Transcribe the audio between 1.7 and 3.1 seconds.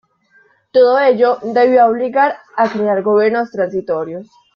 de obligar a crear